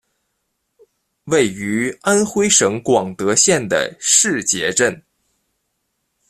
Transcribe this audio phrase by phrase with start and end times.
[1.25, 4.99] 位于安徽省广德县的誓节镇。